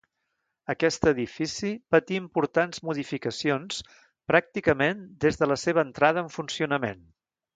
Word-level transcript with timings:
Aquest 0.73 1.03
edifici 1.09 1.69
patí 1.95 2.17
importants 2.21 2.81
modificacions 2.89 3.83
pràcticament 4.33 5.05
des 5.27 5.39
de 5.43 5.51
la 5.53 5.59
seva 5.67 5.87
entrada 5.89 6.25
en 6.27 6.35
funcionament. 6.39 7.07